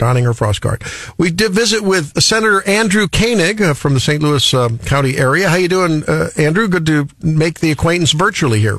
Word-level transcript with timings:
donning 0.00 0.24
her 0.24 0.34
frost 0.34 0.60
guard. 0.60 0.82
We 1.16 1.30
did 1.30 1.52
visit 1.52 1.82
with 1.82 2.20
Senator 2.20 2.66
Andrew 2.68 3.06
Koenig 3.06 3.62
uh, 3.62 3.74
from 3.74 3.94
the 3.94 4.00
St. 4.00 4.20
Louis 4.20 4.52
uh, 4.52 4.70
County 4.84 5.16
area. 5.16 5.48
How 5.48 5.56
you 5.56 5.68
doing, 5.68 6.02
uh, 6.08 6.30
Andrew? 6.36 6.66
Good 6.66 6.86
to 6.86 7.08
make 7.22 7.60
the 7.60 7.70
acquaintance 7.70 8.12
virtually 8.12 8.58
here. 8.58 8.78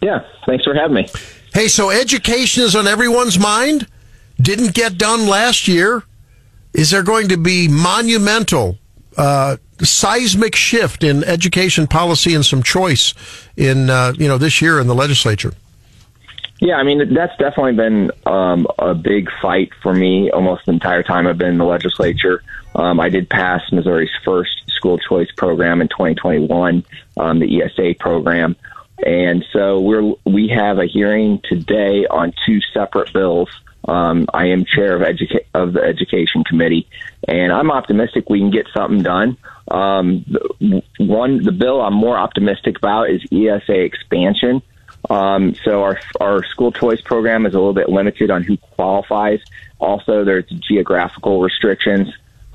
Yeah, 0.00 0.20
thanks 0.46 0.64
for 0.64 0.74
having 0.74 0.94
me. 0.94 1.08
Hey, 1.52 1.66
so 1.66 1.90
education 1.90 2.62
is 2.62 2.76
on 2.76 2.86
everyone's 2.86 3.38
mind. 3.38 3.88
Didn't 4.40 4.74
get 4.74 4.96
done 4.96 5.26
last 5.26 5.66
year. 5.66 6.04
Is 6.72 6.90
there 6.90 7.02
going 7.02 7.28
to 7.28 7.36
be 7.36 7.66
monumental 7.66 8.78
uh, 9.16 9.56
seismic 9.82 10.54
shift 10.54 11.02
in 11.02 11.24
education 11.24 11.86
policy 11.86 12.34
and 12.34 12.44
some 12.44 12.62
choice 12.62 13.14
in 13.56 13.90
uh, 13.90 14.12
you 14.16 14.28
know 14.28 14.38
this 14.38 14.62
year 14.62 14.80
in 14.80 14.86
the 14.86 14.94
legislature. 14.94 15.52
Yeah, 16.60 16.74
I 16.74 16.82
mean 16.82 17.14
that's 17.14 17.36
definitely 17.38 17.74
been 17.74 18.10
um, 18.26 18.66
a 18.78 18.94
big 18.94 19.28
fight 19.40 19.70
for 19.82 19.94
me 19.94 20.30
almost 20.30 20.66
the 20.66 20.72
entire 20.72 21.02
time 21.02 21.26
I've 21.26 21.38
been 21.38 21.50
in 21.50 21.58
the 21.58 21.64
legislature. 21.64 22.42
Um, 22.74 22.98
I 23.00 23.08
did 23.08 23.28
pass 23.28 23.60
Missouri's 23.72 24.10
first 24.24 24.50
school 24.68 24.98
choice 24.98 25.28
program 25.36 25.80
in 25.80 25.88
2021, 25.88 26.84
um, 27.16 27.38
the 27.38 27.62
ESA 27.62 27.94
program, 27.98 28.56
and 29.04 29.44
so 29.52 29.80
we're 29.80 30.14
we 30.24 30.48
have 30.48 30.78
a 30.78 30.86
hearing 30.86 31.40
today 31.48 32.06
on 32.10 32.32
two 32.46 32.60
separate 32.74 33.12
bills. 33.12 33.48
Um, 33.86 34.26
I 34.34 34.46
am 34.46 34.64
chair 34.64 34.96
of 34.96 35.02
educa- 35.02 35.46
of 35.54 35.72
the 35.74 35.82
education 35.82 36.42
committee, 36.42 36.88
and 37.26 37.52
I'm 37.52 37.70
optimistic 37.70 38.28
we 38.28 38.40
can 38.40 38.50
get 38.50 38.66
something 38.74 39.02
done. 39.02 39.36
Um, 39.70 40.24
one, 40.98 41.42
the 41.44 41.52
bill 41.52 41.80
I'm 41.80 41.94
more 41.94 42.18
optimistic 42.18 42.78
about 42.78 43.10
is 43.10 43.22
ESA 43.30 43.80
expansion. 43.80 44.60
Um, 45.10 45.54
so 45.64 45.82
our 45.82 46.00
our 46.20 46.44
school 46.44 46.72
choice 46.72 47.00
program 47.00 47.46
is 47.46 47.54
a 47.54 47.58
little 47.58 47.74
bit 47.74 47.88
limited 47.88 48.30
on 48.30 48.42
who 48.42 48.56
qualifies. 48.56 49.40
Also, 49.78 50.24
there's 50.24 50.48
geographical 50.48 51.40
restrictions. 51.40 52.08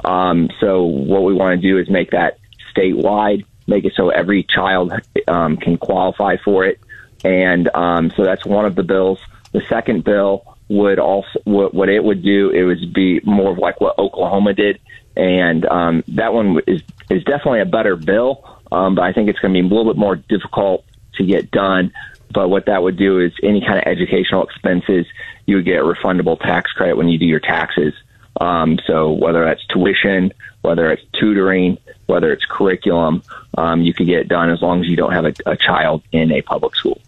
Um, 0.04 0.50
so 0.60 0.84
what 0.84 1.24
we 1.24 1.34
want 1.34 1.60
to 1.60 1.68
do 1.68 1.77
is 1.77 1.90
make 1.90 2.12
that 2.12 2.38
statewide, 2.76 3.46
make 3.68 3.85
it 3.85 3.94
so 3.96 4.10
every 4.10 4.44
child 4.44 4.94
um, 5.27 5.58
can 5.58 5.77
qualify 5.77 6.38
for 6.44 6.66
it, 6.66 6.80
and 7.24 7.70
um, 7.74 8.12
so 8.16 8.24
that's 8.24 8.46
one 8.46 8.66
of 8.66 8.76
the 8.76 8.84
bills. 8.84 9.20
The 9.52 9.62
second 9.70 10.04
bill 10.04 10.57
would 10.70 11.00
also 11.00 11.40
what, 11.44 11.74
what 11.74 11.90
it 11.90 12.04
would 12.04 12.24
do 12.24 12.50
it 12.50 12.63
would 12.63 12.94
be 12.94 13.20
more 13.24 13.52
of 13.52 13.57
like 13.57 13.80
what 13.80 13.98
Oklahoma 13.98 14.54
did, 14.54 14.80
and 15.16 15.66
um, 15.66 16.04
that 16.10 16.34
one 16.34 16.60
is 16.68 16.82
is 17.10 17.24
definitely 17.24 17.62
a 17.62 17.66
better 17.66 17.96
bill. 17.96 18.60
Um, 18.72 18.96
but 18.96 19.04
I 19.04 19.13
think 19.13 19.30
it's 19.30 19.40
going 19.40 19.54
to 19.54 19.62
be 19.62 19.66
a 19.66 19.70
little 19.70 19.94
bit 19.94 20.00
more 20.00 20.16
difficult 20.16 20.84
to 21.16 21.26
get 21.26 21.52
done. 21.52 21.94
But 22.34 22.49
what 22.49 22.65
that 22.65 22.81
would 22.81 22.98
do 22.98 23.20
is 23.20 23.31
any 23.43 23.62
kind 23.62 23.77
of 23.77 23.84
educational 23.85 24.43
expenses, 24.43 25.05
you 25.45 25.57
would 25.57 25.65
get 25.65 25.79
a 25.79 25.84
refundable 25.84 26.39
tax 26.39 26.71
credit 26.71 26.98
when 26.98 27.09
you 27.09 27.17
do 27.17 27.26
your 27.26 27.39
taxes. 27.39 27.93
Um, 28.41 28.79
so 28.87 29.12
whether 29.12 29.45
that's 29.45 29.65
tuition, 29.67 30.34
whether 30.61 30.91
it's 30.91 31.04
tutoring, 31.20 31.77
whether 32.07 32.31
it's 32.31 32.45
curriculum, 32.45 33.21
um, 33.57 33.81
you 33.81 33.93
could 33.93 34.07
get 34.07 34.20
it 34.20 34.27
done 34.27 34.49
as 34.49 34.61
long 34.61 34.81
as 34.81 34.87
you 34.87 34.95
don't 34.95 35.13
have 35.13 35.26
a, 35.26 35.34
a 35.45 35.55
child 35.55 36.01
in 36.11 36.31
a 36.31 36.41
public 36.41 36.76
school. 36.76 36.99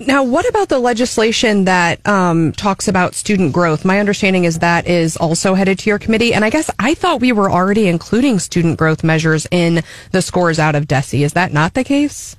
Now, 0.00 0.22
what 0.22 0.48
about 0.48 0.68
the 0.68 0.78
legislation 0.78 1.64
that 1.64 2.06
um, 2.06 2.52
talks 2.52 2.86
about 2.86 3.16
student 3.16 3.52
growth? 3.52 3.84
My 3.84 3.98
understanding 3.98 4.44
is 4.44 4.60
that 4.60 4.86
is 4.86 5.16
also 5.16 5.54
headed 5.54 5.80
to 5.80 5.90
your 5.90 5.98
committee, 5.98 6.32
and 6.32 6.44
I 6.44 6.50
guess 6.50 6.70
I 6.78 6.94
thought 6.94 7.20
we 7.20 7.32
were 7.32 7.50
already 7.50 7.88
including 7.88 8.38
student 8.38 8.78
growth 8.78 9.02
measures 9.02 9.48
in 9.50 9.82
the 10.12 10.22
scores 10.22 10.60
out 10.60 10.76
of 10.76 10.86
DESE. 10.86 11.14
Is 11.24 11.32
that 11.32 11.52
not 11.52 11.74
the 11.74 11.82
case? 11.82 12.36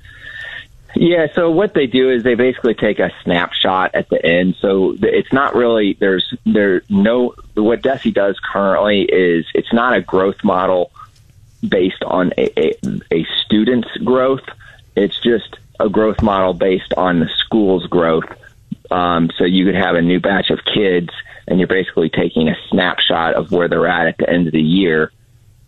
Yeah, 0.95 1.27
so 1.35 1.51
what 1.51 1.73
they 1.73 1.85
do 1.87 2.09
is 2.09 2.23
they 2.23 2.35
basically 2.35 2.73
take 2.73 2.99
a 2.99 3.11
snapshot 3.23 3.93
at 3.93 4.09
the 4.09 4.23
end. 4.25 4.55
So 4.59 4.95
it's 4.99 5.31
not 5.31 5.55
really 5.55 5.93
there's 5.99 6.33
there 6.45 6.81
no 6.89 7.35
what 7.53 7.81
DESE 7.81 8.11
does 8.11 8.39
currently 8.39 9.03
is 9.03 9.45
it's 9.53 9.71
not 9.71 9.95
a 9.95 10.01
growth 10.01 10.43
model 10.43 10.91
based 11.67 12.03
on 12.03 12.33
a, 12.37 12.59
a, 12.59 12.77
a 13.11 13.27
student's 13.45 13.89
growth. 14.03 14.43
It's 14.95 15.19
just 15.21 15.57
a 15.79 15.89
growth 15.89 16.21
model 16.21 16.53
based 16.53 16.93
on 16.97 17.19
the 17.19 17.29
school's 17.39 17.85
growth. 17.85 18.25
Um, 18.91 19.29
so 19.37 19.45
you 19.45 19.65
could 19.65 19.75
have 19.75 19.95
a 19.95 20.01
new 20.01 20.19
batch 20.19 20.49
of 20.49 20.59
kids, 20.65 21.09
and 21.47 21.59
you're 21.59 21.67
basically 21.67 22.09
taking 22.09 22.49
a 22.49 22.55
snapshot 22.69 23.35
of 23.35 23.51
where 23.51 23.67
they're 23.67 23.87
at 23.87 24.07
at 24.07 24.17
the 24.17 24.29
end 24.29 24.47
of 24.47 24.53
the 24.53 24.61
year, 24.61 25.11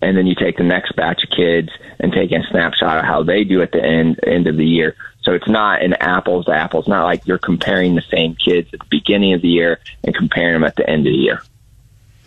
and 0.02 0.18
then 0.18 0.26
you 0.26 0.36
take 0.36 0.58
the 0.58 0.64
next 0.64 0.96
batch 0.96 1.24
of 1.24 1.30
kids 1.30 1.70
and 2.00 2.12
take 2.12 2.32
a 2.32 2.44
snapshot 2.50 2.98
of 2.98 3.06
how 3.06 3.24
they 3.24 3.44
do 3.44 3.62
at 3.62 3.72
the 3.72 3.84
end 3.84 4.20
end 4.26 4.48
of 4.48 4.58
the 4.58 4.66
year. 4.66 4.96
So 5.24 5.34
it's 5.34 5.48
not 5.48 5.84
an 5.84 5.94
apples 5.94 6.46
to 6.46 6.52
apples. 6.52 6.88
Not 6.88 7.06
like 7.06 7.28
you're 7.28 7.38
comparing 7.38 7.96
the 7.96 8.02
same 8.02 8.36
kids 8.36 8.70
at 8.74 8.80
the 8.80 8.86
beginning 8.90 9.34
of 9.34 9.42
the 9.42 9.50
year 9.50 9.80
and 10.04 10.16
comparing 10.16 10.54
them 10.54 10.64
at 10.64 10.76
the 10.76 10.90
end 10.90 11.06
of 11.06 11.14
the 11.14 11.18
year. 11.18 11.44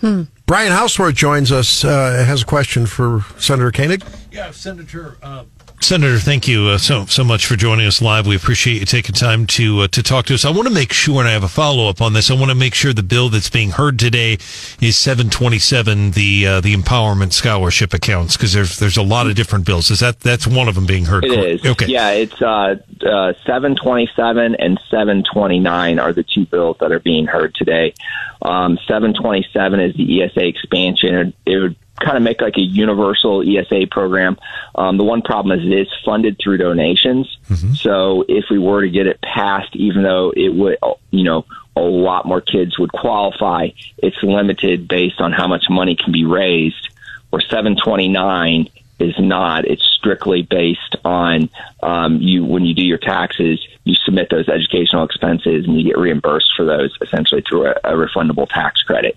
Hmm. 0.01 0.23
Brian 0.47 0.71
Hauswirth 0.71 1.15
joins 1.15 1.51
us. 1.51 1.85
Uh, 1.85 2.25
has 2.27 2.43
a 2.43 2.45
question 2.45 2.87
for 2.87 3.25
Senator 3.39 3.73
Koenig. 3.73 4.05
Yeah, 4.31 4.51
Senator. 4.51 5.17
Uh, 5.23 5.45
Senator, 5.85 6.19
thank 6.19 6.49
you 6.49 6.69
uh, 6.69 6.79
so 6.79 7.05
so 7.05 7.23
much 7.23 7.45
for 7.45 7.57
joining 7.57 7.87
us 7.87 8.01
live. 8.01 8.27
We 8.27 8.35
appreciate 8.37 8.81
you 8.81 8.87
taking 8.87 9.15
time 9.15 9.47
to 9.49 9.81
uh, 9.81 9.89
to 9.89 10.03
talk 10.03 10.25
to 10.27 10.35
us. 10.35 10.47
I 10.47 10.51
want 10.51 10.67
to 10.67 10.73
make 10.73 10.95
sure, 10.95 11.19
and 11.21 11.29
I 11.29 11.33
have 11.33 11.45
a 11.45 11.49
follow 11.49 11.91
up 11.91 12.01
on 12.01 12.15
this. 12.15 12.31
I 12.31 12.35
want 12.35 12.49
to 12.49 12.55
make 12.55 12.73
sure 12.73 12.95
the 12.95 13.03
bill 13.03 13.29
that's 13.29 13.51
being 13.51 13.71
heard 13.71 13.99
today 13.99 14.39
is 14.81 14.97
727, 14.97 16.13
the 16.13 16.47
uh, 16.47 16.61
the 16.63 16.75
empowerment 16.75 17.35
scholarship 17.35 17.93
accounts, 17.93 18.35
because 18.35 18.55
there's 18.55 18.79
there's 18.79 18.97
a 18.97 19.03
lot 19.03 19.27
of 19.27 19.35
different 19.35 19.67
bills. 19.67 19.91
Is 19.91 20.01
that 20.01 20.21
that's 20.21 20.47
one 20.47 20.69
of 20.69 20.75
them 20.75 20.87
being 20.87 21.05
heard? 21.05 21.23
It 21.27 21.33
is. 21.33 21.67
Okay. 21.67 21.87
Yeah, 21.87 22.13
it's 22.13 22.41
uh, 22.41 22.77
uh, 23.07 23.35
727 23.45 24.55
and 24.55 24.81
729 24.91 25.99
are 25.99 26.15
the 26.15 26.25
two 26.25 26.47
bills 26.47 26.79
that 26.81 26.93
are 26.93 27.01
being 27.01 27.27
heard 27.27 27.55
today. 27.55 27.93
Um, 28.41 28.79
727 28.87 29.81
is 29.81 29.95
the 29.97 30.23
ESA 30.23 30.47
expansion. 30.47 31.35
It 31.45 31.59
would 31.59 31.77
kind 32.01 32.17
of 32.17 32.23
make 32.23 32.41
like 32.41 32.57
a 32.57 32.63
universal 32.63 33.43
ESA 33.43 33.87
program. 33.91 34.39
Um, 34.75 34.97
the 34.97 35.05
one 35.05 35.23
problem 35.23 35.59
is 35.59 35.65
it 35.65 35.73
is 35.73 35.89
funded 36.05 36.39
through 36.43 36.59
donations. 36.59 37.39
Mm-hmm. 37.49 37.75
So 37.75 38.25
if 38.29 38.47
we 38.51 38.59
were 38.59 38.83
to 38.83 38.91
get 38.91 39.07
it 39.07 39.21
passed, 39.23 39.75
even 39.77 40.03
though 40.03 40.33
it 40.37 40.55
would, 40.55 40.79
you 41.11 41.25
know, 41.25 41.47
a 41.77 41.81
lot 41.81 42.27
more 42.27 42.41
kids 42.41 42.79
would 42.79 42.93
qualify, 42.93 43.69
it's 43.99 44.17
limited 44.23 44.89
based 44.89 45.21
on 45.21 45.33
how 45.33 45.49
much 45.49 45.65
money 45.69 45.97
can 45.97 46.13
be 46.13 46.25
raised. 46.25 46.89
Or 47.33 47.41
729 47.41 48.69
is 49.01 49.15
not. 49.19 49.65
It's 49.65 49.83
strictly 49.83 50.43
based 50.43 50.97
on 51.05 51.51
um, 51.83 52.19
you 52.21 52.45
when 52.45 52.65
you 52.65 52.75
do 52.75 52.85
your 52.85 52.99
taxes, 52.99 53.61
you 53.85 53.95
submit 54.05 54.31
those 54.31 54.49
educational 54.49 55.05
expenses 55.05 55.67
and 55.67 55.77
you 55.81 55.85
get 55.85 55.99
reimbursed 55.99 56.53
for 56.57 56.65
those 56.65 56.97
essentially 57.03 57.43
through 57.43 57.67
a, 57.67 57.73
a 57.85 57.93
refundable 57.93 58.49
tax 58.49 58.83
credit. 58.83 59.17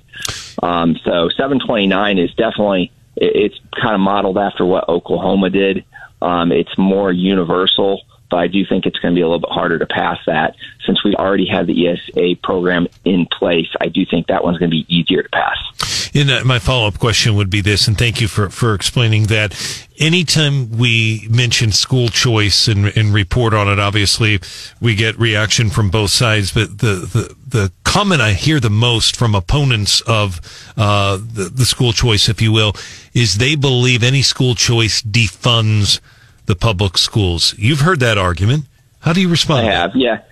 Um, 0.61 0.95
so 1.03 1.29
729 1.29 2.17
is 2.17 2.33
definitely 2.33 2.91
it's 3.15 3.59
kind 3.79 3.95
of 3.95 4.01
modeled 4.01 4.37
after 4.37 4.65
what 4.65 4.87
Oklahoma 4.87 5.49
did. 5.49 5.85
Um, 6.21 6.51
it's 6.51 6.77
more 6.77 7.11
universal 7.11 8.01
but 8.29 8.37
I 8.37 8.47
do 8.47 8.65
think 8.65 8.85
it's 8.85 8.99
going 8.99 9.13
to 9.13 9.17
be 9.17 9.21
a 9.21 9.25
little 9.27 9.39
bit 9.39 9.51
harder 9.51 9.79
to 9.79 9.85
pass 9.85 10.19
that 10.25 10.55
since 10.85 11.03
we 11.03 11.15
already 11.15 11.47
have 11.47 11.67
the 11.67 11.87
ESA 11.87 12.35
program 12.43 12.87
in 13.05 13.25
place. 13.25 13.67
I 13.79 13.87
do 13.87 14.05
think 14.09 14.27
that 14.27 14.43
one's 14.43 14.57
going 14.57 14.71
to 14.71 14.75
be 14.75 14.85
easier 14.87 15.23
to 15.23 15.29
pass. 15.29 16.11
And 16.13 16.31
uh, 16.31 16.43
my 16.45 16.59
follow 16.59 16.87
up 16.87 16.99
question 16.99 17.35
would 17.35 17.49
be 17.49 17.61
this, 17.61 17.87
and 17.87 17.97
thank 17.97 18.21
you 18.21 18.27
for, 18.27 18.49
for 18.49 18.73
explaining 18.73 19.23
that. 19.25 19.55
Anytime 19.99 20.77
we 20.77 21.27
mention 21.29 21.71
school 21.71 22.09
choice 22.09 22.67
and, 22.67 22.87
and 22.95 23.13
report 23.13 23.53
on 23.53 23.67
it, 23.67 23.79
obviously 23.79 24.39
we 24.79 24.95
get 24.95 25.17
reaction 25.17 25.69
from 25.69 25.89
both 25.89 26.11
sides. 26.11 26.53
But 26.53 26.79
the, 26.79 27.07
the, 27.11 27.35
the 27.47 27.71
comment 27.83 28.21
I 28.21 28.33
hear 28.33 28.59
the 28.59 28.69
most 28.69 29.15
from 29.15 29.33
opponents 29.33 30.01
of 30.01 30.39
uh, 30.77 31.17
the, 31.17 31.51
the 31.53 31.65
school 31.65 31.93
choice, 31.93 32.29
if 32.29 32.41
you 32.41 32.51
will, 32.51 32.73
is 33.13 33.35
they 33.35 33.55
believe 33.55 34.03
any 34.03 34.21
school 34.21 34.53
choice 34.53 35.01
defunds 35.01 35.99
the 36.47 36.55
public 36.55 36.97
schools. 36.97 37.53
You've 37.57 37.81
heard 37.81 37.99
that 37.99 38.17
argument. 38.17 38.65
How 39.01 39.13
do 39.13 39.21
you 39.21 39.29
respond? 39.29 39.67
I 39.67 39.71
have, 39.71 39.95
yeah. 39.95 40.23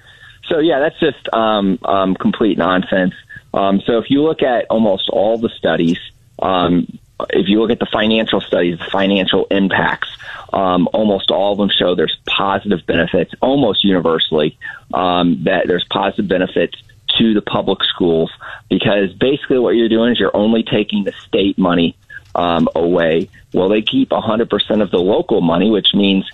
So 0.47 0.59
yeah, 0.59 0.79
that's 0.79 0.99
just 0.99 1.31
um, 1.33 1.79
um, 1.83 2.15
complete 2.15 2.57
nonsense. 2.57 3.13
Um, 3.53 3.81
so 3.85 3.99
if 3.99 4.09
you 4.09 4.23
look 4.23 4.41
at 4.41 4.65
almost 4.69 5.09
all 5.09 5.37
the 5.37 5.49
studies, 5.49 5.99
um, 6.41 6.99
if 7.29 7.47
you 7.47 7.61
look 7.61 7.71
at 7.71 7.79
the 7.79 7.87
financial 7.91 8.41
studies, 8.41 8.77
the 8.79 8.85
financial 8.91 9.45
impacts, 9.49 10.09
um, 10.51 10.89
almost 10.93 11.31
all 11.31 11.53
of 11.53 11.57
them 11.57 11.69
show 11.69 11.95
there's 11.95 12.17
positive 12.25 12.85
benefits, 12.85 13.33
almost 13.41 13.83
universally, 13.83 14.57
um, 14.93 15.43
that 15.43 15.67
there's 15.67 15.85
positive 15.85 16.27
benefits 16.27 16.75
to 17.17 17.33
the 17.33 17.41
public 17.41 17.83
schools 17.83 18.31
because 18.69 19.13
basically 19.13 19.59
what 19.59 19.71
you're 19.71 19.89
doing 19.89 20.11
is 20.11 20.19
you're 20.19 20.35
only 20.35 20.63
taking 20.63 21.05
the 21.05 21.13
state 21.13 21.57
money 21.57 21.95
um, 22.35 22.67
away. 22.75 23.29
Well, 23.53 23.69
they 23.69 23.81
keep 23.81 24.09
100% 24.09 24.81
of 24.81 24.91
the 24.91 24.99
local 24.99 25.41
money, 25.41 25.71
which 25.71 25.93
means 25.93 26.29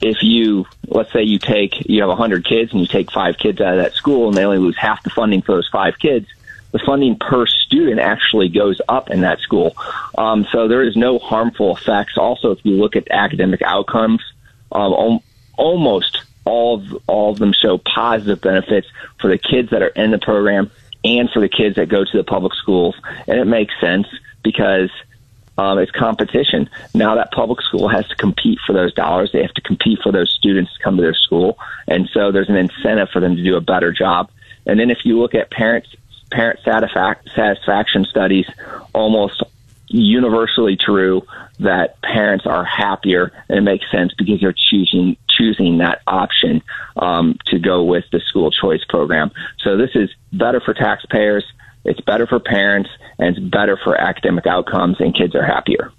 if 0.00 0.22
you, 0.22 0.66
let's 0.88 1.12
say 1.12 1.22
you 1.22 1.38
take, 1.38 1.88
you 1.88 2.00
have 2.00 2.08
100 2.08 2.44
kids 2.44 2.72
and 2.72 2.80
you 2.80 2.86
take 2.86 3.10
five 3.10 3.38
kids 3.38 3.60
out 3.60 3.78
of 3.78 3.84
that 3.84 3.94
school 3.94 4.28
and 4.28 4.36
they 4.36 4.44
only 4.44 4.58
lose 4.58 4.76
half 4.76 5.02
the 5.02 5.10
funding 5.10 5.42
for 5.42 5.54
those 5.54 5.68
five 5.68 5.98
kids, 5.98 6.26
the 6.72 6.78
funding 6.84 7.16
per 7.16 7.46
student 7.46 8.00
actually 8.00 8.48
goes 8.48 8.80
up 8.88 9.10
in 9.10 9.22
that 9.22 9.40
school. 9.40 9.74
Um, 10.18 10.46
so 10.52 10.68
there 10.68 10.82
is 10.82 10.96
no 10.96 11.18
harmful 11.18 11.76
effects. 11.76 12.18
Also, 12.18 12.50
if 12.50 12.64
you 12.64 12.76
look 12.76 12.96
at 12.96 13.10
academic 13.10 13.62
outcomes, 13.62 14.20
um, 14.72 15.20
almost 15.56 16.18
all 16.44 16.76
of, 16.76 17.02
all 17.06 17.32
of 17.32 17.38
them 17.38 17.52
show 17.52 17.78
positive 17.78 18.40
benefits 18.40 18.88
for 19.20 19.28
the 19.28 19.38
kids 19.38 19.70
that 19.70 19.82
are 19.82 19.88
in 19.88 20.10
the 20.10 20.18
program 20.18 20.70
and 21.04 21.30
for 21.30 21.40
the 21.40 21.48
kids 21.48 21.76
that 21.76 21.88
go 21.88 22.04
to 22.04 22.16
the 22.16 22.24
public 22.24 22.52
schools. 22.54 22.94
And 23.26 23.38
it 23.38 23.46
makes 23.46 23.72
sense 23.80 24.06
because 24.42 24.90
um, 25.58 25.78
it's 25.78 25.90
competition. 25.90 26.68
Now 26.94 27.14
that 27.16 27.32
public 27.32 27.62
school 27.62 27.88
has 27.88 28.06
to 28.08 28.16
compete 28.16 28.58
for 28.66 28.72
those 28.72 28.92
dollars. 28.94 29.30
They 29.32 29.42
have 29.42 29.54
to 29.54 29.62
compete 29.62 30.00
for 30.02 30.12
those 30.12 30.30
students 30.30 30.72
to 30.74 30.82
come 30.82 30.96
to 30.96 31.02
their 31.02 31.14
school. 31.14 31.58
And 31.86 32.08
so 32.12 32.32
there's 32.32 32.48
an 32.48 32.56
incentive 32.56 33.08
for 33.10 33.20
them 33.20 33.36
to 33.36 33.42
do 33.42 33.56
a 33.56 33.60
better 33.60 33.92
job. 33.92 34.30
And 34.66 34.78
then 34.78 34.90
if 34.90 35.04
you 35.04 35.18
look 35.18 35.34
at 35.34 35.50
parents, 35.50 35.88
parent 36.30 36.60
satisfaction 36.64 38.04
studies, 38.04 38.46
almost 38.92 39.42
universally 39.88 40.76
true 40.76 41.22
that 41.60 42.00
parents 42.02 42.44
are 42.44 42.64
happier 42.64 43.32
and 43.48 43.58
it 43.58 43.62
makes 43.62 43.88
sense 43.90 44.12
because 44.18 44.40
they're 44.40 44.52
choosing 44.52 45.16
choosing 45.28 45.78
that 45.78 46.00
option 46.06 46.62
um, 46.96 47.38
to 47.46 47.58
go 47.58 47.84
with 47.84 48.04
the 48.10 48.20
school 48.20 48.50
choice 48.50 48.84
program. 48.88 49.30
So 49.62 49.76
this 49.76 49.90
is 49.94 50.10
better 50.32 50.60
for 50.60 50.74
taxpayers, 50.74 51.44
it's 51.86 52.00
better 52.00 52.26
for 52.26 52.38
parents, 52.38 52.90
and 53.18 53.36
it's 53.36 53.46
better 53.46 53.78
for 53.82 53.98
academic 53.98 54.46
outcomes, 54.46 54.96
and 55.00 55.16
kids 55.16 55.34
are 55.34 55.44
happier. 55.44 55.92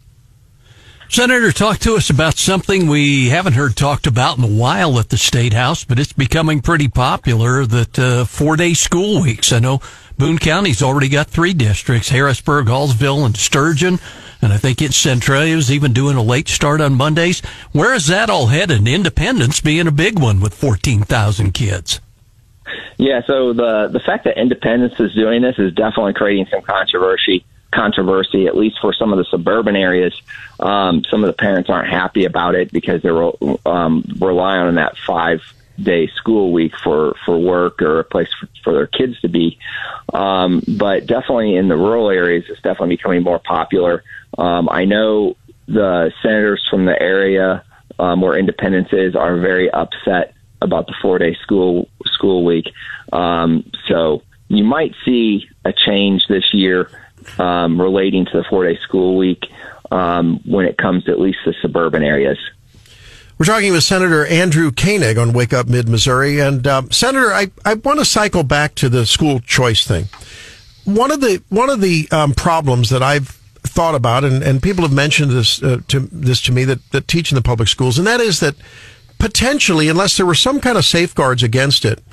Senator, 1.09 1.53
talk 1.53 1.77
to 1.79 1.95
us 1.95 2.09
about 2.09 2.35
something 2.35 2.87
we 2.87 3.29
haven't 3.29 3.53
heard 3.53 3.77
talked 3.77 4.05
about 4.07 4.37
in 4.37 4.43
a 4.43 4.47
while 4.47 4.99
at 4.99 5.07
the 5.07 5.17
State 5.17 5.53
House, 5.53 5.85
but 5.85 5.97
it's 5.97 6.11
becoming 6.11 6.61
pretty 6.61 6.89
popular 6.89 7.65
that 7.65 7.97
uh, 7.97 8.25
four 8.25 8.57
day 8.57 8.73
school 8.73 9.21
weeks. 9.21 9.53
I 9.53 9.59
know 9.59 9.79
Boone 10.17 10.37
County's 10.37 10.83
already 10.83 11.07
got 11.07 11.27
three 11.27 11.53
districts 11.53 12.09
Harrisburg, 12.09 12.67
Hallsville, 12.67 13.25
and 13.25 13.37
Sturgeon. 13.37 13.99
And 14.41 14.51
I 14.51 14.57
think 14.57 14.81
it's 14.81 14.97
Centralia's 14.97 15.71
even 15.71 15.93
doing 15.93 16.17
a 16.17 16.21
late 16.21 16.49
start 16.49 16.81
on 16.81 16.95
Mondays. 16.95 17.39
Where 17.71 17.93
is 17.93 18.07
that 18.07 18.29
all 18.29 18.47
headed? 18.47 18.85
Independence 18.85 19.61
being 19.61 19.87
a 19.87 19.91
big 19.91 20.19
one 20.19 20.41
with 20.41 20.53
14,000 20.53 21.53
kids. 21.53 22.01
Yeah, 22.97 23.21
so 23.25 23.53
the 23.53 23.89
the 23.91 23.99
fact 23.99 24.25
that 24.25 24.39
Independence 24.39 24.99
is 24.99 25.13
doing 25.13 25.41
this 25.41 25.57
is 25.59 25.73
definitely 25.73 26.13
creating 26.13 26.47
some 26.51 26.61
controversy. 26.61 27.45
Controversy, 27.71 28.47
at 28.47 28.55
least 28.55 28.77
for 28.81 28.93
some 28.93 29.11
of 29.11 29.17
the 29.17 29.25
suburban 29.25 29.75
areas. 29.75 30.19
Um, 30.59 31.03
some 31.11 31.23
of 31.23 31.27
the 31.27 31.33
parents 31.33 31.69
aren't 31.69 31.89
happy 31.89 32.23
about 32.25 32.55
it 32.55 32.71
because 32.71 33.01
they're 33.01 33.31
um, 33.65 34.03
relying 34.19 34.67
on 34.67 34.75
that 34.75 34.97
five 34.97 35.41
day 35.81 36.07
school 36.07 36.51
week 36.51 36.73
for 36.83 37.15
for 37.25 37.37
work 37.37 37.81
or 37.81 37.99
a 37.99 38.03
place 38.03 38.29
for, 38.39 38.47
for 38.63 38.73
their 38.73 38.87
kids 38.87 39.19
to 39.21 39.27
be. 39.27 39.59
Um, 40.13 40.63
but 40.67 41.05
definitely 41.05 41.55
in 41.55 41.67
the 41.67 41.75
rural 41.75 42.09
areas, 42.09 42.45
it's 42.49 42.61
definitely 42.61 42.95
becoming 42.95 43.23
more 43.23 43.39
popular. 43.39 44.03
Um, 44.37 44.69
I 44.71 44.85
know 44.85 45.35
the 45.67 46.11
senators 46.21 46.65
from 46.69 46.85
the 46.85 46.99
area 46.99 47.63
um, 47.99 48.21
where 48.21 48.37
Independence 48.37 48.89
is 48.91 49.15
are 49.15 49.37
very 49.37 49.69
upset 49.69 50.33
about 50.61 50.87
the 50.87 50.95
four 51.01 51.17
day 51.19 51.35
school 51.43 51.87
school 52.05 52.43
week. 52.43 52.65
Um, 53.11 53.69
so 53.87 54.23
you 54.47 54.63
might 54.63 54.93
see 55.05 55.47
a 55.65 55.73
change 55.73 56.23
this 56.27 56.53
year 56.53 56.89
um, 57.37 57.79
relating 57.79 58.25
to 58.25 58.31
the 58.31 58.45
four 58.49 58.67
day 58.67 58.79
school 58.83 59.17
week 59.17 59.43
um, 59.91 60.39
when 60.45 60.65
it 60.65 60.77
comes 60.77 61.03
to 61.05 61.11
at 61.11 61.19
least 61.19 61.39
the 61.45 61.53
suburban 61.61 62.03
areas. 62.03 62.37
We're 63.37 63.45
talking 63.45 63.71
with 63.71 63.83
Senator 63.83 64.25
Andrew 64.25 64.71
Koenig 64.71 65.17
on 65.19 65.31
Wake 65.31 65.53
Up 65.53 65.67
Mid 65.67 65.87
Missouri. 65.87 66.39
And 66.39 66.65
um, 66.65 66.89
Senator, 66.89 67.31
I, 67.31 67.51
I 67.63 67.75
want 67.75 67.99
to 67.99 68.05
cycle 68.05 68.41
back 68.41 68.73
to 68.75 68.89
the 68.89 69.05
school 69.05 69.39
choice 69.39 69.85
thing. 69.85 70.05
One 70.85 71.11
of 71.11 71.21
the 71.21 71.43
one 71.49 71.69
of 71.69 71.81
the 71.81 72.07
um, 72.11 72.33
problems 72.33 72.89
that 72.89 73.03
I've 73.03 73.27
thought 73.27 73.93
about, 73.93 74.23
and, 74.23 74.41
and 74.41 74.63
people 74.63 74.83
have 74.83 74.93
mentioned 74.93 75.31
this 75.31 75.61
uh, 75.61 75.81
to 75.89 75.99
this 76.11 76.41
to 76.43 76.51
me 76.51 76.63
that, 76.63 76.79
that 76.91 77.07
teach 77.07 77.31
in 77.31 77.35
the 77.35 77.41
public 77.41 77.67
schools, 77.67 77.99
and 77.99 78.07
that 78.07 78.21
is 78.21 78.39
that 78.39 78.55
potentially, 79.19 79.89
unless 79.89 80.17
there 80.17 80.25
were 80.25 80.35
some 80.35 80.59
kind 80.59 80.77
of 80.77 80.85
safeguards 80.85 81.43
against 81.43 81.85
it, 81.85 82.03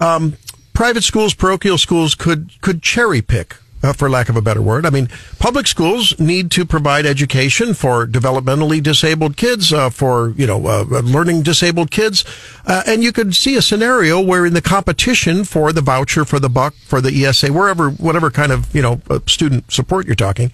um, 0.00 0.36
private 0.72 1.04
schools, 1.04 1.34
parochial 1.34 1.78
schools 1.78 2.14
could 2.14 2.50
could 2.60 2.82
cherry 2.82 3.22
pick 3.22 3.56
uh, 3.82 3.92
for 3.92 4.10
lack 4.10 4.28
of 4.28 4.36
a 4.36 4.42
better 4.42 4.62
word. 4.62 4.86
I 4.86 4.90
mean, 4.90 5.08
public 5.38 5.66
schools 5.66 6.18
need 6.18 6.50
to 6.52 6.64
provide 6.64 7.06
education 7.06 7.74
for 7.74 8.06
developmentally 8.06 8.82
disabled 8.82 9.36
kids, 9.36 9.72
uh, 9.72 9.90
for 9.90 10.30
you 10.30 10.46
know, 10.46 10.66
uh, 10.66 10.84
learning 11.02 11.42
disabled 11.42 11.90
kids, 11.90 12.24
uh, 12.66 12.82
and 12.86 13.02
you 13.02 13.12
could 13.12 13.34
see 13.34 13.56
a 13.56 13.62
scenario 13.62 14.20
where 14.20 14.46
in 14.46 14.54
the 14.54 14.62
competition 14.62 15.44
for 15.44 15.72
the 15.72 15.80
voucher, 15.80 16.24
for 16.24 16.38
the 16.38 16.48
buck, 16.48 16.74
for 16.74 17.00
the 17.00 17.24
ESA, 17.24 17.52
wherever, 17.52 17.90
whatever 17.90 18.30
kind 18.30 18.52
of 18.52 18.74
you 18.74 18.82
know 18.82 19.00
uh, 19.08 19.20
student 19.26 19.70
support 19.72 20.06
you're 20.06 20.14
talking, 20.14 20.50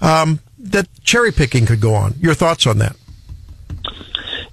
um, 0.00 0.40
that 0.58 0.88
cherry 1.02 1.32
picking 1.32 1.66
could 1.66 1.80
go 1.80 1.94
on. 1.94 2.14
Your 2.20 2.34
thoughts 2.34 2.66
on 2.66 2.78
that? 2.78 2.96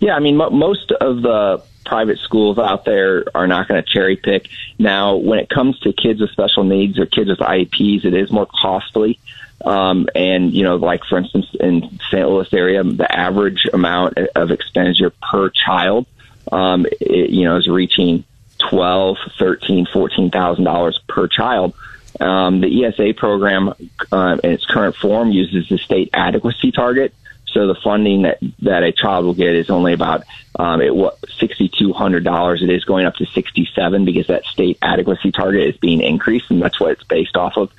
Yeah, 0.04 0.16
I 0.16 0.20
mean, 0.20 0.36
most 0.36 0.92
of 0.92 1.22
the 1.22 1.64
private 1.86 2.20
schools 2.20 2.60
out 2.60 2.84
there 2.84 3.24
are 3.34 3.48
not 3.48 3.70
going 3.70 3.82
to 3.82 3.90
cherry 3.90 4.18
pick. 4.18 4.50
Now, 4.78 5.16
when 5.16 5.40
it 5.40 5.48
comes 5.50 5.80
to 5.80 5.94
kids 5.94 6.20
with 6.20 6.30
special 6.32 6.66
needs 6.66 7.00
or 7.00 7.06
kids 7.06 7.30
with 7.30 7.40
IEPs, 7.40 8.04
it 8.04 8.14
is 8.14 8.30
more 8.30 8.46
costly. 8.46 9.18
Um, 9.64 10.10
and 10.14 10.54
you 10.54 10.64
know, 10.64 10.76
like 10.76 11.06
for 11.06 11.18
instance, 11.18 11.46
in 11.58 12.00
St. 12.12 12.28
Louis 12.28 12.52
area, 12.52 12.84
the 12.84 13.10
average 13.10 13.66
amount 13.72 14.18
of 14.36 14.52
expenditure 14.52 15.14
per 15.22 15.50
child, 15.52 16.06
um, 16.52 16.86
it, 17.00 17.30
you 17.30 17.46
know, 17.46 17.56
is 17.56 17.70
reaching 17.70 18.26
twelve, 18.58 19.16
thirteen, 19.40 19.86
fourteen 19.86 20.32
thousand 20.32 20.66
dollars 20.66 21.00
per 21.08 21.30
child. 21.30 21.76
Um, 22.20 22.60
the 22.60 22.84
ESA 22.84 23.14
program, 23.16 23.70
uh, 24.12 24.38
in 24.44 24.52
its 24.52 24.66
current 24.66 24.98
form, 24.98 25.32
uses 25.32 25.70
the 25.70 25.78
state 25.78 26.10
adequacy 26.12 26.74
target, 26.74 27.14
so 27.54 27.68
the 27.68 27.76
funding 27.76 28.24
that, 28.24 28.40
that 28.62 28.84
a 28.84 28.92
child 28.92 29.26
will 29.26 29.34
get 29.34 29.56
is 29.56 29.70
only 29.70 29.94
about 29.94 30.24
um, 30.58 30.82
it 30.82 30.94
what 30.94 31.18
sixty 31.40 31.70
two 31.70 31.94
hundred 31.94 32.24
dollars. 32.24 32.62
It 32.62 32.70
is 32.70 32.84
going 32.84 33.06
up 33.06 33.16
to 33.16 33.26
sixty 33.28 33.70
seven 33.76 34.06
because 34.06 34.28
that 34.28 34.44
state 34.46 34.78
adequacy 34.82 35.32
target 35.32 35.68
is 35.68 35.78
being 35.78 36.02
increased, 36.02 36.50
and 36.50 36.62
that's 36.62 36.80
what 36.80 36.92
it's 36.92 37.04
based 37.04 37.38
off 37.38 37.58
of. 37.58 37.72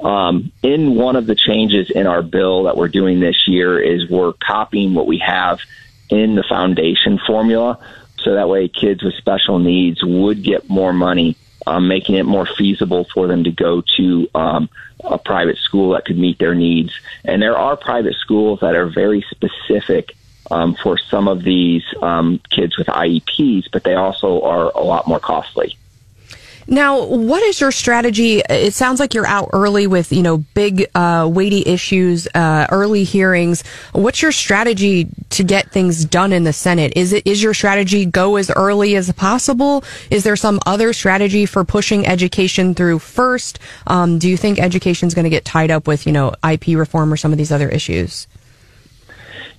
Um, 0.00 0.52
in 0.62 0.94
one 0.94 1.16
of 1.16 1.26
the 1.26 1.34
changes 1.34 1.90
in 1.90 2.06
our 2.06 2.22
bill 2.22 2.64
that 2.64 2.76
we're 2.76 2.88
doing 2.88 3.18
this 3.18 3.48
year 3.48 3.80
is 3.80 4.08
we're 4.08 4.32
copying 4.32 4.94
what 4.94 5.08
we 5.08 5.18
have 5.18 5.58
in 6.08 6.36
the 6.36 6.44
foundation 6.48 7.18
formula, 7.26 7.78
so 8.18 8.34
that 8.34 8.48
way 8.48 8.68
kids 8.68 9.02
with 9.02 9.14
special 9.14 9.58
needs 9.58 10.02
would 10.02 10.42
get 10.42 10.70
more 10.70 10.92
money 10.92 11.36
um, 11.68 11.86
making 11.86 12.14
it 12.14 12.24
more 12.24 12.46
feasible 12.46 13.06
for 13.12 13.26
them 13.26 13.44
to 13.44 13.50
go 13.50 13.82
to 13.98 14.28
um, 14.34 14.70
a 15.04 15.18
private 15.18 15.58
school 15.58 15.92
that 15.92 16.06
could 16.06 16.16
meet 16.16 16.38
their 16.38 16.54
needs. 16.54 16.92
And 17.24 17.42
there 17.42 17.58
are 17.58 17.76
private 17.76 18.14
schools 18.14 18.60
that 18.60 18.74
are 18.74 18.86
very 18.86 19.22
specific 19.30 20.16
um, 20.50 20.74
for 20.82 20.96
some 20.96 21.28
of 21.28 21.42
these 21.42 21.84
um, 22.00 22.40
kids 22.48 22.78
with 22.78 22.86
IEPs, 22.86 23.70
but 23.70 23.84
they 23.84 23.94
also 23.94 24.40
are 24.40 24.70
a 24.74 24.80
lot 24.82 25.06
more 25.06 25.20
costly. 25.20 25.76
Now, 26.70 27.02
what 27.02 27.42
is 27.42 27.62
your 27.62 27.72
strategy? 27.72 28.40
It 28.40 28.74
sounds 28.74 29.00
like 29.00 29.14
you're 29.14 29.26
out 29.26 29.48
early 29.54 29.86
with, 29.86 30.12
you 30.12 30.22
know, 30.22 30.36
big, 30.36 30.86
uh, 30.94 31.26
weighty 31.32 31.62
issues, 31.64 32.28
uh, 32.34 32.66
early 32.70 33.04
hearings. 33.04 33.64
What's 33.92 34.20
your 34.20 34.32
strategy 34.32 35.08
to 35.30 35.44
get 35.44 35.72
things 35.72 36.04
done 36.04 36.30
in 36.30 36.44
the 36.44 36.52
Senate? 36.52 36.92
Is 36.94 37.14
it, 37.14 37.26
is 37.26 37.42
your 37.42 37.54
strategy 37.54 38.04
go 38.04 38.36
as 38.36 38.50
early 38.50 38.96
as 38.96 39.10
possible? 39.12 39.82
Is 40.10 40.24
there 40.24 40.36
some 40.36 40.60
other 40.66 40.92
strategy 40.92 41.46
for 41.46 41.64
pushing 41.64 42.06
education 42.06 42.74
through 42.74 42.98
first? 42.98 43.58
Um, 43.86 44.18
do 44.18 44.28
you 44.28 44.36
think 44.36 44.60
education 44.60 45.08
is 45.08 45.14
going 45.14 45.24
to 45.24 45.30
get 45.30 45.46
tied 45.46 45.70
up 45.70 45.86
with, 45.86 46.06
you 46.06 46.12
know, 46.12 46.34
IP 46.46 46.76
reform 46.76 47.10
or 47.10 47.16
some 47.16 47.32
of 47.32 47.38
these 47.38 47.50
other 47.50 47.70
issues? 47.70 48.26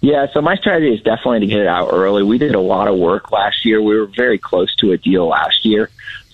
Yeah, 0.02 0.28
so 0.32 0.42
my 0.42 0.56
strategy 0.56 0.94
is 0.94 1.02
definitely 1.02 1.42
to 1.42 1.48
get 1.48 1.60
it 1.60 1.68
out 1.68 1.90
early. 1.92 2.24
We 2.24 2.38
did 2.38 2.56
a 2.56 2.60
lot 2.60 2.88
of 2.88 2.98
work 2.98 3.32
last 3.32 3.66
year. 3.66 3.82
We 3.82 3.98
were 3.98 4.06
very 4.06 4.38
close 4.38 4.74
to 4.78 4.92
a 4.92 4.98
deal 4.98 5.28
last 5.28 5.66
year. 5.66 5.90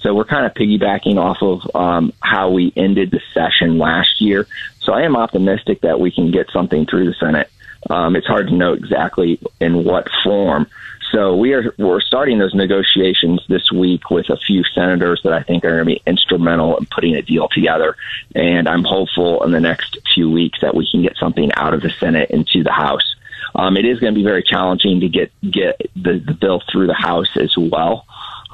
So 0.05 0.13
we're 0.13 0.25
kind 0.25 0.45
of 0.45 0.53
piggybacking 0.53 1.17
off 1.17 1.41
of 1.41 1.75
um, 1.75 2.13
how 2.21 2.51
we 2.51 2.71
ended 2.75 3.09
the 3.09 3.21
session 3.33 3.79
last 3.79 4.21
year. 4.21 4.45
So 4.81 4.93
I 4.93 5.01
am 5.01 5.15
optimistic 5.15 5.81
that 5.81 6.00
we 6.00 6.12
can 6.12 6.29
get 6.29 6.51
something 6.51 6.85
through 6.85 7.07
the 7.07 7.15
Senate. 7.15 7.50
Um, 7.89 8.15
it's 8.15 8.27
hard 8.27 8.50
to 8.50 8.53
know 8.53 8.74
exactly 8.74 9.39
in 9.59 9.83
what 9.83 10.07
form. 10.24 10.67
So 11.12 11.35
we 11.35 11.53
are 11.53 11.74
we're 11.79 12.01
starting 12.01 12.38
those 12.38 12.53
negotiations 12.53 13.41
this 13.50 13.71
week 13.71 14.12
with 14.12 14.29
a 14.29 14.38
few 14.38 14.63
senators 14.75 15.21
that 15.24 15.33
I 15.33 15.41
think 15.41 15.65
are 15.65 15.69
going 15.69 15.79
to 15.79 15.85
be 15.85 16.01
instrumental 16.05 16.77
in 16.77 16.85
putting 16.85 17.15
a 17.15 17.24
deal 17.24 17.47
together. 17.47 17.95
And 18.35 18.69
I'm 18.69 18.83
hopeful 18.83 19.43
in 19.43 19.51
the 19.51 19.59
next 19.59 19.97
few 20.13 20.29
weeks 20.29 20.59
that 20.62 20.75
we 20.75 20.88
can 20.88 21.01
get 21.01 21.17
something 21.17 21.51
out 21.53 21.74
of 21.74 21.81
the 21.81 21.89
Senate 21.89 22.29
into 22.29 22.62
the 22.62 22.71
House. 22.71 23.15
Um, 23.55 23.75
it 23.75 23.85
is 23.85 24.00
going 24.00 24.13
to 24.13 24.19
be 24.19 24.24
very 24.24 24.43
challenging 24.43 25.00
to 25.00 25.09
get 25.09 25.31
get 25.41 25.81
the, 25.95 26.19
the 26.19 26.33
bill 26.33 26.62
through 26.71 26.85
the 26.85 26.93
House 26.93 27.35
as 27.38 27.57
well. 27.57 28.05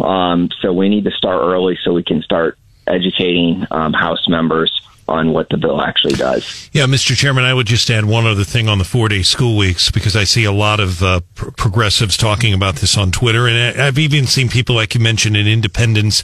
Um, 0.04 0.50
so 0.62 0.74
we 0.74 0.90
need 0.90 1.04
to 1.06 1.12
start 1.12 1.42
early 1.42 1.78
so 1.84 1.94
we 1.94 2.04
can 2.04 2.22
start 2.22 2.58
educating 2.88 3.66
um, 3.72 3.94
House 3.94 4.28
members 4.28 4.82
on 5.08 5.34
what 5.34 5.50
the 5.50 5.58
bill 5.58 5.82
actually 5.82 6.14
does. 6.14 6.70
Yeah, 6.72 6.86
Mr. 6.86 7.16
Chairman, 7.16 7.44
I 7.44 7.54
would 7.54 7.68
just 7.68 7.90
add 7.90 8.06
one 8.06 8.26
other 8.26 8.44
thing 8.44 8.68
on 8.68 8.78
the 8.78 8.84
four 8.84 9.10
day 9.10 9.24
school 9.24 9.58
weeks 9.58 9.92
because 9.92 10.16
I 10.16 10.24
see 10.24 10.46
a 10.46 10.52
lot 10.52 10.80
of 10.80 11.04
uh, 11.04 11.22
pr- 11.36 11.52
progressives 11.52 12.16
talking 12.18 12.54
about 12.54 12.78
this 12.78 12.98
on 12.98 13.12
Twitter. 13.12 13.48
And 13.48 13.82
I've 13.82 14.00
even 14.00 14.26
seen 14.26 14.48
people, 14.48 14.76
like 14.76 14.96
you 14.96 15.02
mentioned, 15.02 15.36
in 15.36 15.48
Independence 15.48 16.24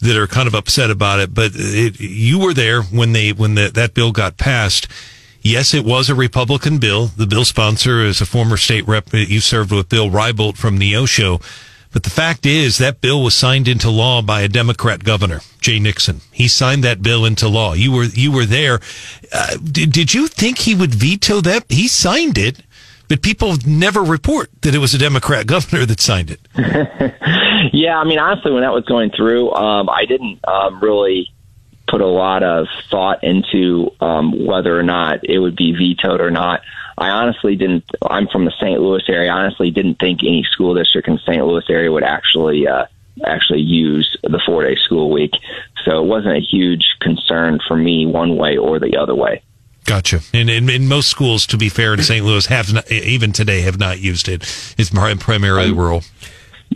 that 0.00 0.16
are 0.16 0.26
kind 0.26 0.46
of 0.46 0.54
upset 0.54 0.90
about 0.90 1.20
it. 1.20 1.32
But 1.32 1.52
it, 1.54 1.98
you 1.98 2.38
were 2.38 2.54
there 2.54 2.82
when 2.82 3.12
they 3.12 3.32
when 3.32 3.54
the, 3.54 3.70
that 3.70 3.94
bill 3.94 4.12
got 4.12 4.36
passed. 4.36 4.86
Yes, 5.40 5.74
it 5.74 5.84
was 5.84 6.10
a 6.10 6.14
Republican 6.14 6.78
bill. 6.78 7.06
The 7.06 7.26
bill 7.26 7.44
sponsor 7.44 8.00
is 8.00 8.20
a 8.20 8.26
former 8.26 8.56
state 8.56 8.86
rep. 8.86 9.12
You 9.12 9.40
served 9.40 9.70
with 9.70 9.88
Bill 9.88 10.10
Reiboldt 10.10 10.56
from 10.56 10.78
Neosho. 10.78 11.40
But 11.96 12.02
the 12.02 12.10
fact 12.10 12.44
is 12.44 12.76
that 12.76 13.00
bill 13.00 13.22
was 13.22 13.34
signed 13.34 13.66
into 13.66 13.88
law 13.88 14.20
by 14.20 14.42
a 14.42 14.48
Democrat 14.48 15.02
governor, 15.02 15.40
Jay 15.62 15.78
Nixon. 15.78 16.20
He 16.30 16.46
signed 16.46 16.84
that 16.84 17.00
bill 17.00 17.24
into 17.24 17.48
law. 17.48 17.72
You 17.72 17.90
were 17.90 18.04
you 18.04 18.30
were 18.30 18.44
there. 18.44 18.80
Uh, 19.32 19.56
did, 19.56 19.92
did 19.92 20.12
you 20.12 20.28
think 20.28 20.58
he 20.58 20.74
would 20.74 20.94
veto 20.94 21.40
that? 21.40 21.64
He 21.70 21.88
signed 21.88 22.36
it, 22.36 22.60
but 23.08 23.22
people 23.22 23.56
never 23.66 24.02
report 24.02 24.50
that 24.60 24.74
it 24.74 24.78
was 24.78 24.92
a 24.92 24.98
Democrat 24.98 25.46
governor 25.54 25.86
that 25.86 26.00
signed 26.00 26.30
it. 26.30 26.40
yeah, 27.72 27.96
I 27.96 28.04
mean, 28.04 28.18
honestly, 28.18 28.52
when 28.52 28.60
that 28.60 28.74
was 28.74 28.84
going 28.84 29.10
through, 29.10 29.52
um, 29.52 29.88
I 29.88 30.04
didn't 30.04 30.46
um, 30.46 30.80
really 30.80 31.32
put 31.88 32.02
a 32.02 32.06
lot 32.06 32.42
of 32.42 32.66
thought 32.90 33.24
into 33.24 33.90
um, 34.02 34.44
whether 34.44 34.78
or 34.78 34.82
not 34.82 35.20
it 35.24 35.38
would 35.38 35.56
be 35.56 35.72
vetoed 35.72 36.20
or 36.20 36.30
not. 36.30 36.60
I 36.98 37.10
honestly 37.10 37.56
didn't. 37.56 37.84
I'm 38.02 38.26
from 38.28 38.44
the 38.44 38.52
St. 38.52 38.80
Louis 38.80 39.02
area. 39.08 39.30
I 39.30 39.44
honestly 39.44 39.70
didn't 39.70 39.98
think 39.98 40.20
any 40.22 40.44
school 40.50 40.74
district 40.74 41.08
in 41.08 41.14
the 41.14 41.20
St. 41.20 41.44
Louis 41.44 41.64
area 41.68 41.92
would 41.92 42.04
actually 42.04 42.66
uh, 42.66 42.86
actually 43.24 43.60
use 43.60 44.16
the 44.22 44.40
four 44.46 44.64
day 44.64 44.76
school 44.76 45.10
week. 45.10 45.32
So 45.84 46.02
it 46.02 46.06
wasn't 46.06 46.36
a 46.36 46.40
huge 46.40 46.96
concern 47.00 47.60
for 47.66 47.76
me 47.76 48.06
one 48.06 48.36
way 48.36 48.56
or 48.56 48.78
the 48.78 48.96
other 48.96 49.14
way. 49.14 49.42
Gotcha. 49.84 50.20
And 50.34 50.50
in 50.50 50.88
most 50.88 51.08
schools, 51.08 51.46
to 51.46 51.56
be 51.56 51.68
fair, 51.68 51.94
in 51.94 52.02
St. 52.02 52.24
Louis, 52.24 52.44
have 52.46 52.72
not, 52.72 52.90
even 52.90 53.32
today 53.32 53.60
have 53.60 53.78
not 53.78 54.00
used 54.00 54.28
it. 54.28 54.42
It's 54.76 54.90
primarily 54.90 55.70
um, 55.70 55.78
rural. 55.78 56.02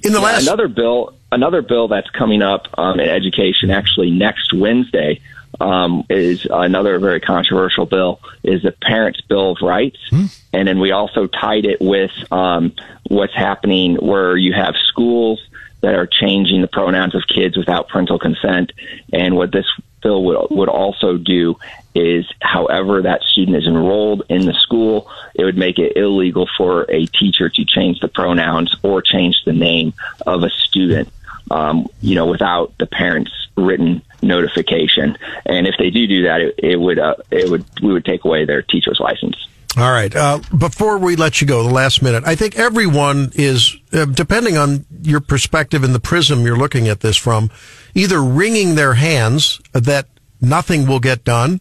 In 0.04 0.12
the 0.12 0.20
last 0.20 0.46
another 0.46 0.68
bill, 0.68 1.14
another 1.32 1.60
bill 1.60 1.88
that's 1.88 2.08
coming 2.10 2.40
up 2.40 2.66
um, 2.78 3.00
in 3.00 3.08
education 3.08 3.70
actually 3.70 4.12
next 4.12 4.52
Wednesday 4.52 5.20
um, 5.60 6.04
is 6.08 6.46
another 6.50 6.98
very 6.98 7.20
controversial 7.20 7.86
bill 7.86 8.20
is 8.42 8.62
the 8.62 8.72
Parents' 8.72 9.20
Bill 9.20 9.52
of 9.52 9.58
Rights, 9.62 9.98
hmm. 10.08 10.26
and 10.52 10.66
then 10.66 10.80
we 10.80 10.92
also 10.92 11.26
tied 11.26 11.64
it 11.64 11.80
with 11.80 12.10
um, 12.32 12.72
what's 13.08 13.34
happening 13.34 13.96
where 13.96 14.36
you 14.36 14.52
have 14.52 14.74
schools 14.88 15.40
that 15.82 15.94
are 15.94 16.06
changing 16.06 16.60
the 16.60 16.68
pronouns 16.68 17.14
of 17.14 17.22
kids 17.26 17.56
without 17.56 17.88
parental 17.88 18.18
consent, 18.18 18.72
and 19.12 19.36
what 19.36 19.52
this 19.52 19.66
bill 20.02 20.24
would 20.24 20.50
would 20.50 20.68
also 20.68 21.16
do 21.18 21.56
is, 21.94 22.24
however 22.40 23.02
that 23.02 23.22
student 23.22 23.56
is 23.56 23.66
enrolled 23.66 24.22
in 24.28 24.46
the 24.46 24.54
school, 24.54 25.10
it 25.34 25.44
would 25.44 25.56
make 25.56 25.78
it 25.78 25.96
illegal 25.96 26.48
for 26.56 26.86
a 26.88 27.06
teacher 27.06 27.48
to 27.48 27.64
change 27.64 28.00
the 28.00 28.08
pronouns 28.08 28.74
or 28.82 29.02
change 29.02 29.42
the 29.44 29.52
name 29.52 29.92
of 30.26 30.42
a 30.42 30.50
student 30.50 31.08
um, 31.50 31.86
you 32.00 32.14
know, 32.14 32.26
without 32.26 32.72
the 32.78 32.86
parents' 32.86 33.32
written 33.56 34.02
notification. 34.22 35.16
And 35.46 35.66
if 35.66 35.74
they 35.78 35.90
do 35.90 36.06
do 36.06 36.22
that, 36.24 36.40
it, 36.40 36.54
it 36.58 36.80
would 36.80 36.98
uh, 36.98 37.16
it 37.30 37.50
would 37.50 37.64
we 37.82 37.92
would 37.92 38.04
take 38.04 38.24
away 38.24 38.44
their 38.44 38.62
teacher's 38.62 39.00
license. 39.00 39.36
All 39.76 39.92
right. 39.92 40.14
Uh, 40.14 40.40
before 40.56 40.98
we 40.98 41.14
let 41.14 41.40
you 41.40 41.46
go, 41.46 41.62
the 41.62 41.72
last 41.72 42.02
minute, 42.02 42.24
I 42.26 42.34
think 42.34 42.58
everyone 42.58 43.30
is, 43.34 43.76
uh, 43.92 44.04
depending 44.04 44.56
on 44.56 44.84
your 45.02 45.20
perspective 45.20 45.84
and 45.84 45.94
the 45.94 46.00
prism 46.00 46.44
you're 46.44 46.58
looking 46.58 46.88
at 46.88 47.00
this 47.00 47.16
from, 47.16 47.50
either 47.94 48.20
wringing 48.20 48.74
their 48.74 48.94
hands 48.94 49.60
that 49.72 50.08
nothing 50.40 50.88
will 50.88 50.98
get 50.98 51.22
done 51.22 51.60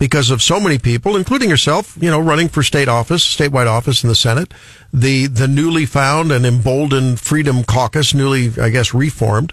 because 0.00 0.30
of 0.30 0.42
so 0.42 0.58
many 0.58 0.78
people, 0.78 1.14
including 1.14 1.50
yourself, 1.50 1.96
you 2.00 2.10
know, 2.10 2.18
running 2.18 2.48
for 2.48 2.62
state 2.62 2.88
office, 2.88 3.22
statewide 3.22 3.66
office 3.66 4.02
in 4.02 4.08
the 4.08 4.14
Senate, 4.14 4.52
the, 4.92 5.26
the 5.26 5.46
newly 5.46 5.84
found 5.84 6.32
and 6.32 6.46
emboldened 6.46 7.20
Freedom 7.20 7.62
Caucus, 7.62 8.14
newly, 8.14 8.50
I 8.58 8.70
guess, 8.70 8.94
reformed, 8.94 9.52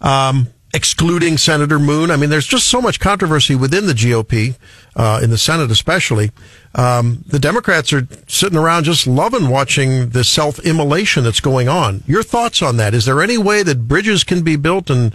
um, 0.00 0.46
excluding 0.72 1.36
Senator 1.36 1.80
Moon. 1.80 2.12
I 2.12 2.16
mean, 2.16 2.30
there's 2.30 2.46
just 2.46 2.68
so 2.68 2.80
much 2.80 3.00
controversy 3.00 3.56
within 3.56 3.86
the 3.86 3.92
GOP, 3.92 4.54
uh, 4.94 5.18
in 5.20 5.30
the 5.30 5.38
Senate 5.38 5.72
especially. 5.72 6.30
Um, 6.76 7.24
the 7.26 7.40
Democrats 7.40 7.92
are 7.92 8.06
sitting 8.28 8.56
around 8.56 8.84
just 8.84 9.08
loving 9.08 9.48
watching 9.48 10.10
the 10.10 10.22
self-immolation 10.22 11.24
that's 11.24 11.40
going 11.40 11.68
on. 11.68 12.04
Your 12.06 12.22
thoughts 12.22 12.62
on 12.62 12.76
that? 12.76 12.94
Is 12.94 13.04
there 13.04 13.20
any 13.20 13.36
way 13.36 13.64
that 13.64 13.88
bridges 13.88 14.22
can 14.22 14.42
be 14.42 14.54
built 14.54 14.90
and 14.90 15.12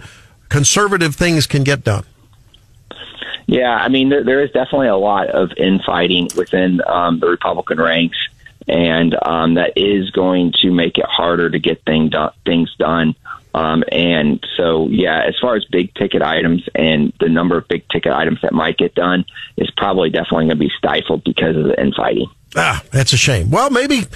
conservative 0.50 1.14
things 1.16 1.46
can 1.46 1.64
get 1.64 1.84
done? 1.84 2.04
Yeah, 3.46 3.74
I 3.74 3.88
mean, 3.88 4.08
there, 4.08 4.24
there 4.24 4.42
is 4.42 4.50
definitely 4.50 4.88
a 4.88 4.96
lot 4.96 5.28
of 5.28 5.52
infighting 5.56 6.28
within 6.36 6.80
um, 6.86 7.20
the 7.20 7.28
Republican 7.28 7.78
ranks, 7.78 8.16
and 8.66 9.14
um, 9.22 9.54
that 9.54 9.72
is 9.76 10.10
going 10.10 10.52
to 10.62 10.70
make 10.70 10.98
it 10.98 11.04
harder 11.06 11.50
to 11.50 11.58
get 11.58 11.84
thing 11.84 12.08
do- 12.08 12.30
things 12.46 12.74
done. 12.78 13.14
Um, 13.54 13.84
and 13.92 14.44
so, 14.56 14.88
yeah, 14.88 15.22
as 15.28 15.36
far 15.40 15.54
as 15.54 15.64
big 15.66 15.94
ticket 15.94 16.22
items 16.22 16.64
and 16.74 17.12
the 17.20 17.28
number 17.28 17.56
of 17.56 17.68
big 17.68 17.88
ticket 17.88 18.12
items 18.12 18.40
that 18.42 18.52
might 18.52 18.76
get 18.76 18.96
done 18.96 19.24
is 19.56 19.70
probably 19.76 20.10
definitely 20.10 20.46
going 20.46 20.48
to 20.48 20.56
be 20.56 20.72
stifled 20.76 21.22
because 21.22 21.56
of 21.56 21.64
the 21.64 21.80
infighting. 21.80 22.26
Ah, 22.56 22.82
that's 22.90 23.12
a 23.12 23.16
shame. 23.16 23.50
Well, 23.50 23.70
maybe, 23.70 24.06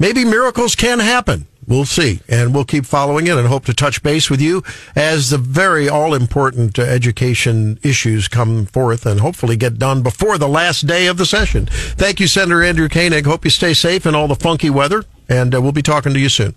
maybe 0.00 0.24
miracles 0.24 0.74
can 0.74 0.98
happen. 0.98 1.46
We'll 1.68 1.84
see. 1.84 2.20
And 2.28 2.54
we'll 2.54 2.64
keep 2.64 2.86
following 2.86 3.26
it 3.26 3.36
and 3.36 3.46
hope 3.46 3.66
to 3.66 3.74
touch 3.74 4.02
base 4.02 4.30
with 4.30 4.40
you 4.40 4.62
as 4.96 5.28
the 5.28 5.36
very 5.36 5.86
all 5.86 6.14
important 6.14 6.78
uh, 6.78 6.82
education 6.82 7.78
issues 7.82 8.26
come 8.26 8.64
forth 8.64 9.04
and 9.04 9.20
hopefully 9.20 9.56
get 9.56 9.78
done 9.78 10.02
before 10.02 10.38
the 10.38 10.48
last 10.48 10.86
day 10.86 11.06
of 11.06 11.18
the 11.18 11.26
session. 11.26 11.66
Thank 11.66 12.20
you, 12.20 12.26
Senator 12.26 12.62
Andrew 12.62 12.88
Koenig. 12.88 13.26
Hope 13.26 13.44
you 13.44 13.50
stay 13.50 13.74
safe 13.74 14.06
in 14.06 14.14
all 14.14 14.26
the 14.26 14.34
funky 14.34 14.70
weather, 14.70 15.04
and 15.28 15.54
uh, 15.54 15.60
we'll 15.60 15.72
be 15.72 15.82
talking 15.82 16.14
to 16.14 16.18
you 16.18 16.30
soon. 16.30 16.54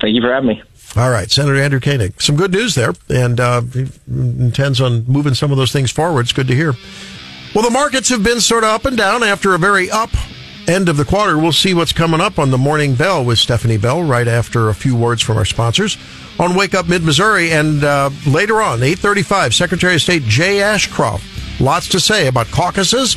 Thank 0.00 0.14
you 0.14 0.22
for 0.22 0.32
having 0.32 0.48
me. 0.48 0.62
All 0.94 1.10
right, 1.10 1.28
Senator 1.28 1.60
Andrew 1.60 1.80
Koenig. 1.80 2.20
Some 2.22 2.36
good 2.36 2.52
news 2.52 2.76
there, 2.76 2.92
and 3.08 3.40
uh, 3.40 3.62
he 3.62 3.88
intends 4.08 4.80
on 4.80 5.04
moving 5.06 5.34
some 5.34 5.50
of 5.50 5.56
those 5.56 5.72
things 5.72 5.90
forward. 5.90 6.20
It's 6.20 6.32
good 6.32 6.48
to 6.48 6.54
hear. 6.54 6.74
Well, 7.54 7.64
the 7.64 7.70
markets 7.70 8.08
have 8.10 8.22
been 8.22 8.40
sort 8.40 8.62
of 8.62 8.70
up 8.70 8.84
and 8.84 8.96
down 8.96 9.24
after 9.24 9.54
a 9.54 9.58
very 9.58 9.90
up 9.90 10.10
end 10.68 10.88
of 10.88 10.96
the 10.96 11.04
quarter. 11.04 11.38
We'll 11.38 11.52
see 11.52 11.74
what's 11.74 11.92
coming 11.92 12.20
up 12.20 12.38
on 12.38 12.50
the 12.50 12.58
morning 12.58 12.94
bell 12.94 13.24
with 13.24 13.38
Stephanie 13.38 13.78
Bell 13.78 14.02
right 14.02 14.28
after 14.28 14.68
a 14.68 14.74
few 14.74 14.96
words 14.96 15.22
from 15.22 15.36
our 15.36 15.44
sponsors 15.44 15.96
on 16.38 16.54
Wake 16.54 16.74
Up 16.74 16.88
Mid 16.88 17.02
Missouri. 17.02 17.52
And 17.52 17.84
uh, 17.84 18.10
later 18.26 18.60
on, 18.60 18.82
835, 18.82 19.54
Secretary 19.54 19.94
of 19.94 20.02
State 20.02 20.22
Jay 20.24 20.62
Ashcroft. 20.62 21.24
Lots 21.60 21.88
to 21.88 22.00
say 22.00 22.28
about 22.28 22.48
caucuses. 22.48 23.12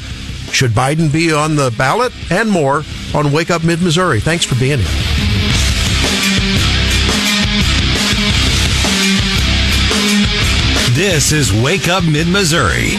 Should 0.52 0.72
Biden 0.72 1.12
be 1.12 1.34
on 1.34 1.56
the 1.56 1.74
ballot? 1.78 2.14
And 2.32 2.50
more 2.50 2.84
on 3.14 3.32
Wake 3.32 3.52
Up 3.52 3.64
Mid 3.64 3.82
Missouri. 3.82 4.20
Thanks 4.20 4.46
for 4.46 4.56
being 4.56 4.80
here. 4.80 5.36
This 10.94 11.32
is 11.34 11.52
Wake 11.62 11.90
Up 11.90 12.06
Mid 12.06 12.28
Missouri. 12.28 12.96